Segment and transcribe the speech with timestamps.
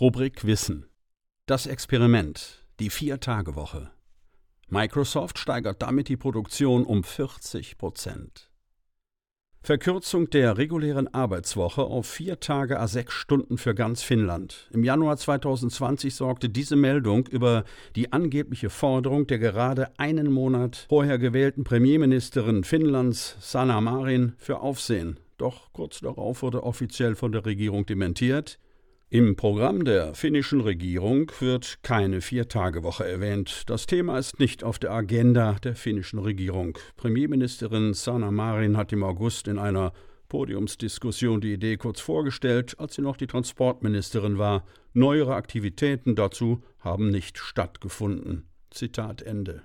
[0.00, 0.86] Rubrik Wissen.
[1.46, 3.90] Das Experiment, die Vier-Tage-Woche.
[4.68, 8.48] Microsoft steigert damit die Produktion um 40 Prozent.
[9.60, 14.70] Verkürzung der regulären Arbeitswoche auf vier Tage a sechs Stunden für ganz Finnland.
[14.72, 17.64] Im Januar 2020 sorgte diese Meldung über
[17.96, 25.18] die angebliche Forderung der gerade einen Monat vorher gewählten Premierministerin Finnlands Sanna Marin für Aufsehen.
[25.38, 28.60] Doch kurz darauf wurde offiziell von der Regierung dementiert.
[29.10, 33.62] Im Programm der finnischen Regierung wird keine Viertagewoche erwähnt.
[33.64, 36.76] Das Thema ist nicht auf der Agenda der finnischen Regierung.
[36.96, 39.94] Premierministerin Sanna Marin hat im August in einer
[40.28, 44.66] Podiumsdiskussion die Idee kurz vorgestellt, als sie noch die Transportministerin war.
[44.92, 48.46] Neuere Aktivitäten dazu haben nicht stattgefunden.
[48.70, 49.62] Zitat Ende.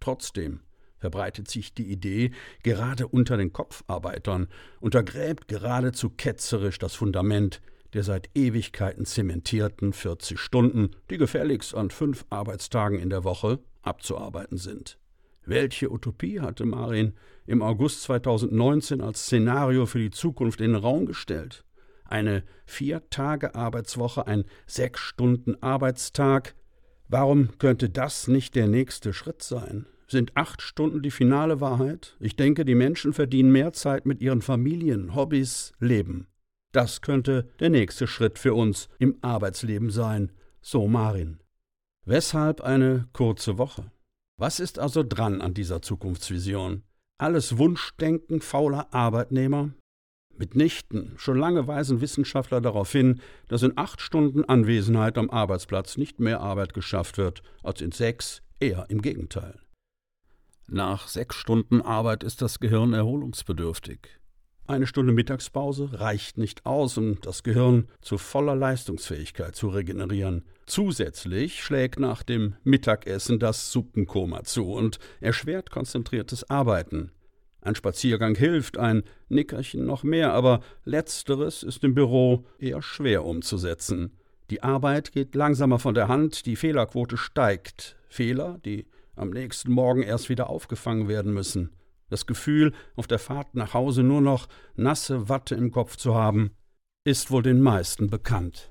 [0.00, 0.60] Trotzdem
[0.96, 2.30] verbreitet sich die Idee
[2.62, 4.48] gerade unter den Kopfarbeitern,
[4.80, 7.60] untergräbt geradezu ketzerisch das Fundament
[7.94, 14.58] der seit Ewigkeiten zementierten 40 Stunden, die gefälligst an fünf Arbeitstagen in der Woche abzuarbeiten
[14.58, 14.98] sind.
[15.44, 17.14] Welche Utopie hatte Marin
[17.46, 21.64] im August 2019 als Szenario für die Zukunft in den Raum gestellt?
[22.04, 26.54] Eine Vier-Tage-Arbeitswoche, ein Sechs-Stunden-Arbeitstag.
[27.08, 29.86] Warum könnte das nicht der nächste Schritt sein?
[30.06, 32.16] Sind acht Stunden die finale Wahrheit?
[32.20, 36.26] Ich denke, die Menschen verdienen mehr Zeit mit ihren Familien, Hobbys, Leben.
[36.78, 41.40] Das könnte der nächste Schritt für uns im Arbeitsleben sein, so Marin.
[42.06, 43.90] Weshalb eine kurze Woche?
[44.36, 46.84] Was ist also dran an dieser Zukunftsvision?
[47.20, 49.70] Alles Wunschdenken fauler Arbeitnehmer?
[50.36, 51.14] Mitnichten.
[51.16, 56.38] Schon lange weisen Wissenschaftler darauf hin, dass in acht Stunden Anwesenheit am Arbeitsplatz nicht mehr
[56.38, 59.58] Arbeit geschafft wird als in sechs, eher im Gegenteil.
[60.68, 64.17] Nach sechs Stunden Arbeit ist das Gehirn erholungsbedürftig.
[64.68, 70.44] Eine Stunde Mittagspause reicht nicht aus, um das Gehirn zu voller Leistungsfähigkeit zu regenerieren.
[70.66, 77.12] Zusätzlich schlägt nach dem Mittagessen das Suppenkoma zu und erschwert konzentriertes Arbeiten.
[77.62, 84.18] Ein Spaziergang hilft, ein Nickerchen noch mehr, aber letzteres ist im Büro eher schwer umzusetzen.
[84.50, 87.96] Die Arbeit geht langsamer von der Hand, die Fehlerquote steigt.
[88.10, 91.70] Fehler, die am nächsten Morgen erst wieder aufgefangen werden müssen.
[92.08, 96.50] Das Gefühl, auf der Fahrt nach Hause nur noch nasse Watte im Kopf zu haben,
[97.04, 98.70] ist wohl den meisten bekannt.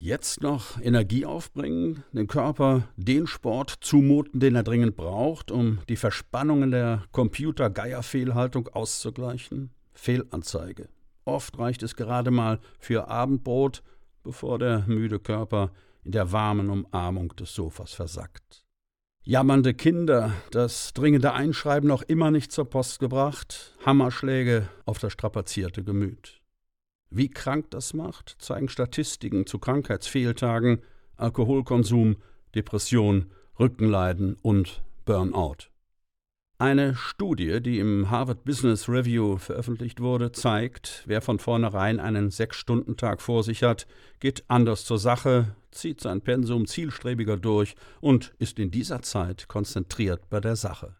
[0.00, 5.96] Jetzt noch Energie aufbringen, den Körper den Sport zumuten, den er dringend braucht, um die
[5.96, 9.70] Verspannungen der Computer-Geier-Fehlhaltung auszugleichen?
[9.94, 10.88] Fehlanzeige.
[11.24, 13.82] Oft reicht es gerade mal für Abendbrot,
[14.22, 15.72] bevor der müde Körper
[16.02, 18.63] in der warmen Umarmung des Sofas versackt.
[19.26, 25.82] Jammernde Kinder, das dringende Einschreiben noch immer nicht zur Post gebracht, Hammerschläge auf das strapazierte
[25.82, 26.42] Gemüt.
[27.08, 30.82] Wie krank das macht, zeigen Statistiken zu Krankheitsfehltagen,
[31.16, 32.16] Alkoholkonsum,
[32.54, 35.70] Depression, Rückenleiden und Burnout.
[36.58, 43.22] Eine Studie, die im Harvard Business Review veröffentlicht wurde, zeigt, wer von vornherein einen Sechs-Stunden-Tag
[43.22, 43.86] vor sich hat,
[44.20, 50.28] geht anders zur Sache, zieht sein Pensum zielstrebiger durch und ist in dieser Zeit konzentriert
[50.30, 50.96] bei der Sache.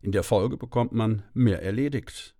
[0.00, 2.34] In der Folge bekommt man mehr erledigt,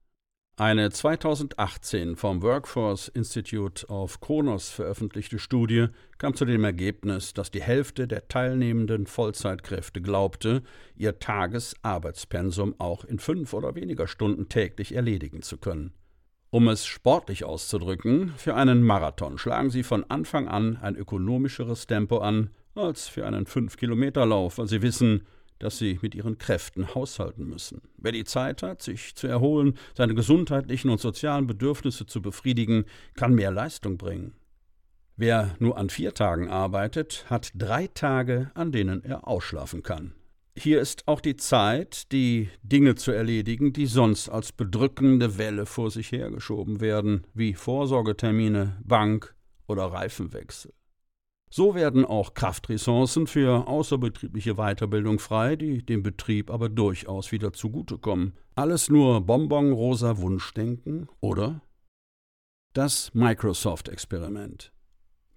[0.57, 5.87] eine 2018 vom Workforce Institute of Kronos veröffentlichte Studie
[6.19, 10.63] kam zu dem Ergebnis, dass die Hälfte der teilnehmenden Vollzeitkräfte glaubte,
[10.95, 15.95] ihr Tagesarbeitspensum auch in fünf oder weniger Stunden täglich erledigen zu können.
[16.55, 22.19] Um es sportlich auszudrücken, für einen Marathon schlagen sie von Anfang an ein ökonomischeres Tempo
[22.19, 25.23] an als für einen 5-Kilometer-Lauf, weil sie wissen,
[25.61, 27.81] dass sie mit ihren Kräften haushalten müssen.
[27.97, 33.35] Wer die Zeit hat, sich zu erholen, seine gesundheitlichen und sozialen Bedürfnisse zu befriedigen, kann
[33.35, 34.35] mehr Leistung bringen.
[35.17, 40.13] Wer nur an vier Tagen arbeitet, hat drei Tage, an denen er ausschlafen kann.
[40.55, 45.91] Hier ist auch die Zeit, die Dinge zu erledigen, die sonst als bedrückende Welle vor
[45.91, 49.35] sich hergeschoben werden, wie Vorsorgetermine, Bank
[49.67, 50.73] oder Reifenwechsel.
[51.51, 58.35] So werden auch Kraftressourcen für außerbetriebliche Weiterbildung frei, die dem Betrieb aber durchaus wieder zugutekommen.
[58.55, 61.63] Alles nur bonbonrosa Wunschdenken, oder?
[62.75, 64.73] Das Microsoft-Experiment.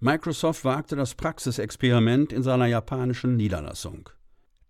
[0.00, 4.08] Microsoft wagte das Praxisexperiment in seiner japanischen Niederlassung.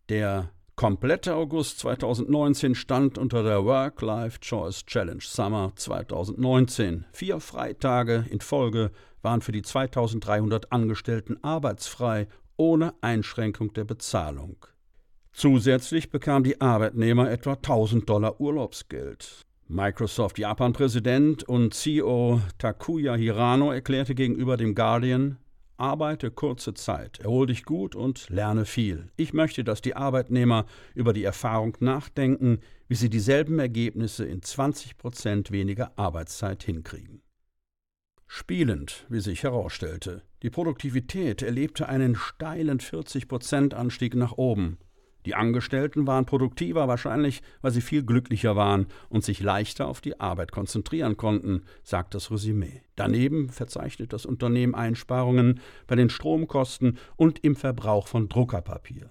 [0.08, 7.06] Der komplette August 2019 stand unter der Work-Life-Choice Challenge Summer 2019.
[7.10, 8.92] Vier Freitage in Folge
[9.22, 14.64] waren für die 2300 Angestellten arbeitsfrei, ohne Einschränkung der Bezahlung.
[15.32, 19.44] Zusätzlich bekamen die Arbeitnehmer etwa 1000 Dollar Urlaubsgeld.
[19.66, 25.38] Microsoft Japan-Präsident und CEO Takuya Hirano erklärte gegenüber dem Guardian,
[25.78, 29.10] Arbeite kurze Zeit, erhol dich gut und lerne viel.
[29.16, 34.96] Ich möchte, dass die Arbeitnehmer über die Erfahrung nachdenken, wie sie dieselben Ergebnisse in 20
[34.96, 37.22] Prozent weniger Arbeitszeit hinkriegen.
[38.26, 40.22] Spielend, wie sich herausstellte.
[40.42, 44.78] Die Produktivität erlebte einen steilen 40 Prozent Anstieg nach oben.
[45.26, 50.20] Die Angestellten waren produktiver, wahrscheinlich weil sie viel glücklicher waren und sich leichter auf die
[50.20, 52.82] Arbeit konzentrieren konnten, sagt das Resümee.
[52.94, 59.10] Daneben verzeichnet das Unternehmen Einsparungen bei den Stromkosten und im Verbrauch von Druckerpapier.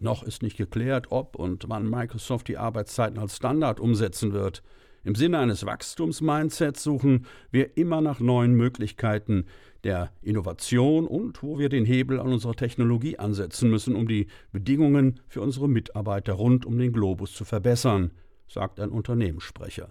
[0.00, 4.64] Noch ist nicht geklärt, ob und wann Microsoft die Arbeitszeiten als Standard umsetzen wird.
[5.04, 9.46] Im Sinne eines Wachstumsmindsets suchen wir immer nach neuen Möglichkeiten
[9.82, 15.18] der Innovation und wo wir den Hebel an unserer Technologie ansetzen müssen, um die Bedingungen
[15.26, 18.12] für unsere Mitarbeiter rund um den Globus zu verbessern,
[18.46, 19.88] sagt ein Unternehmenssprecher.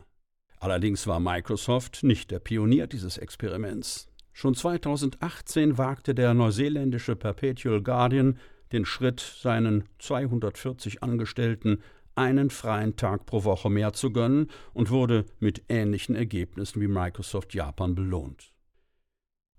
[0.60, 4.08] Allerdings war Microsoft nicht der Pionier dieses Experiments.
[4.31, 8.38] Schon 2018 wagte der neuseeländische Perpetual Guardian
[8.72, 11.80] den Schritt, seinen 240 Angestellten
[12.22, 17.54] einen freien Tag pro Woche mehr zu gönnen und wurde mit ähnlichen Ergebnissen wie Microsoft
[17.54, 18.54] Japan belohnt.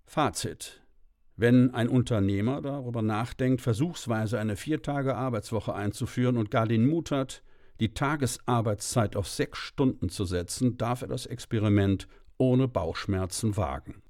[0.06, 0.80] Fazit.
[1.36, 7.42] Wenn ein Unternehmer darüber nachdenkt, versuchsweise eine Viertage-Arbeitswoche einzuführen und gar den Mut hat,
[7.80, 12.06] die Tagesarbeitszeit auf sechs Stunden zu setzen, darf er das Experiment
[12.38, 14.02] ohne Bauchschmerzen wagen.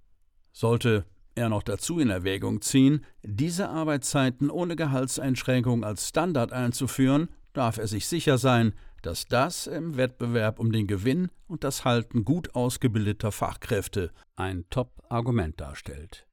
[0.53, 7.79] Sollte er noch dazu in Erwägung ziehen, diese Arbeitszeiten ohne Gehaltseinschränkung als Standard einzuführen, darf
[7.79, 12.55] er sich sicher sein, dass das im Wettbewerb um den Gewinn und das Halten gut
[12.55, 16.27] ausgebildeter Fachkräfte ein Top-Argument darstellt.